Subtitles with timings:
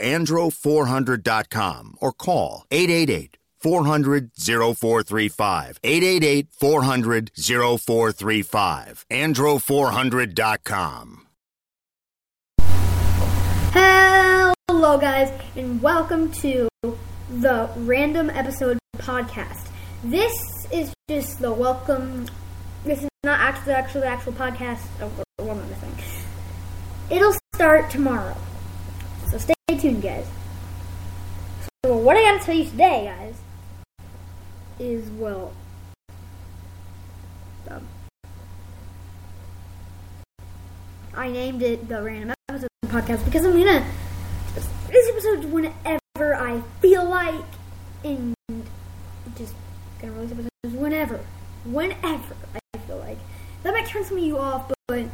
[0.00, 5.80] andro400.com or call 888 400 0435.
[5.82, 9.06] 888 400 0435.
[9.10, 11.26] Andro400.com.
[14.68, 16.68] Hello, guys, and welcome to
[17.28, 19.68] the Random Episode Podcast.
[20.02, 20.32] This
[20.72, 22.26] is just the welcome.
[22.84, 24.80] This is not actually the actual podcast.
[25.02, 27.14] Oh, what am I?
[27.14, 28.36] It'll start tomorrow.
[29.30, 30.26] So stay tuned, guys.
[31.84, 33.36] So what I gotta tell you today, guys,
[34.80, 35.52] is well,
[37.68, 37.86] um,
[41.14, 43.86] I named it the Random Episode Podcast because I'm gonna
[44.88, 47.44] this episode whenever I feel like,
[48.02, 48.34] and
[49.36, 49.54] just
[50.00, 51.20] gonna release episodes whenever,
[51.64, 52.34] whenever
[52.74, 53.18] I feel like.
[53.62, 55.06] That might turn some of you off, but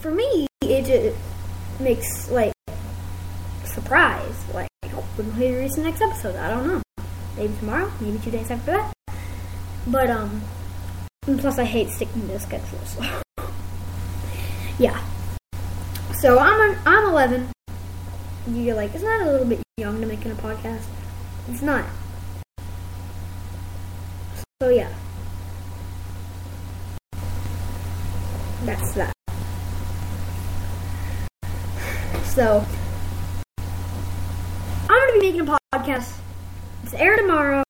[0.00, 1.18] for me, it just
[1.80, 2.54] makes like
[3.88, 4.36] surprise.
[4.52, 4.68] Like,
[5.16, 6.36] will you release the next episode?
[6.36, 6.82] I don't know.
[7.38, 8.92] Maybe tomorrow, maybe two days after that.
[9.86, 10.42] But, um,
[11.22, 12.98] plus I hate sticking to schedules.
[14.78, 15.02] yeah.
[16.20, 17.50] So I'm, an, I'm 11.
[18.48, 20.84] You're like, isn't that a little bit young to making a podcast?
[21.48, 21.86] It's not.
[24.60, 24.92] So yeah.
[28.66, 29.12] That's that.
[32.24, 32.66] So,
[35.20, 36.16] be making a podcast.
[36.84, 37.62] It's air tomorrow.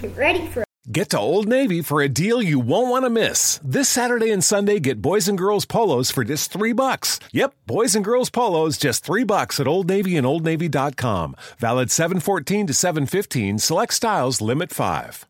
[0.00, 0.66] Get ready for it.
[0.90, 3.58] Get to Old Navy for a deal you won't want to miss.
[3.64, 7.18] This Saturday and Sunday, get boys and girls polos for just three bucks.
[7.32, 11.34] Yep, boys and girls polos just three bucks at Old Navy and OldNavy.com.
[11.58, 13.58] Valid 714 to 715.
[13.58, 15.26] Select styles, limit five.